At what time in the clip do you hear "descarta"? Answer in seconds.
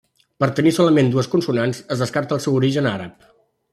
2.05-2.39